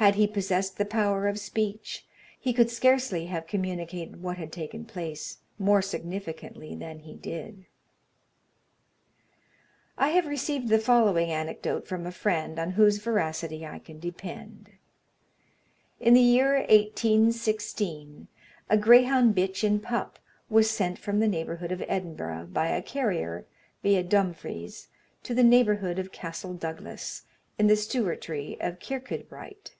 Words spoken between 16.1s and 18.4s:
the year 1816,